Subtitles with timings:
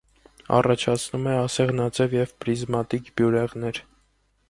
[0.59, 3.87] Առաջացնում է ասեղնաձև և պրիզմատիկ բյուրեղներ։